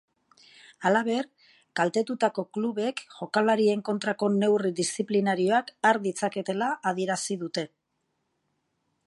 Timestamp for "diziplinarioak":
4.81-5.71